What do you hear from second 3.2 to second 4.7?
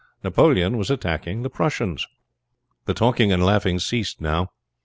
and laughing ceased now.